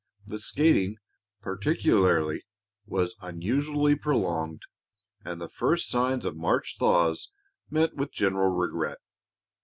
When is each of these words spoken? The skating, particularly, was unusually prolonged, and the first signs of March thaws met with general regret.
The 0.25 0.39
skating, 0.39 0.97
particularly, 1.43 2.41
was 2.87 3.15
unusually 3.21 3.95
prolonged, 3.95 4.63
and 5.23 5.39
the 5.39 5.47
first 5.47 5.89
signs 5.89 6.25
of 6.25 6.35
March 6.35 6.77
thaws 6.79 7.29
met 7.69 7.93
with 7.95 8.11
general 8.11 8.49
regret. 8.49 8.97